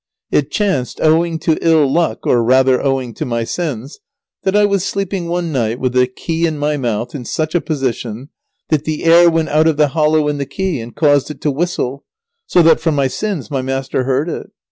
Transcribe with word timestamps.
It 0.31 0.49
chanced, 0.49 0.99
owing 0.99 1.37
to 1.41 1.59
ill 1.61 1.87
luck, 1.87 2.25
or 2.25 2.43
rather 2.43 2.81
owing 2.81 3.13
to 3.13 3.23
my 3.23 3.43
sins, 3.43 3.99
that 4.41 4.55
I 4.55 4.65
was 4.65 4.83
sleeping 4.83 5.27
one 5.27 5.51
night 5.51 5.79
with 5.79 5.93
the 5.93 6.07
key 6.07 6.47
in 6.47 6.57
my 6.57 6.75
mouth 6.75 7.13
in 7.13 7.23
such 7.23 7.53
a 7.53 7.61
position 7.61 8.29
that 8.69 8.85
the 8.85 9.03
air 9.03 9.29
went 9.29 9.49
out 9.49 9.67
of 9.67 9.77
the 9.77 9.89
hollow 9.89 10.27
in 10.27 10.39
the 10.39 10.47
key 10.47 10.79
and 10.81 10.95
caused 10.95 11.29
it 11.29 11.39
to 11.41 11.51
whistle 11.51 12.03
so 12.47 12.63
that, 12.63 12.79
for 12.79 12.91
my 12.91 13.05
sins, 13.05 13.51
my 13.51 13.61
master 13.61 14.05
heard 14.05 14.27
it. 14.27 14.47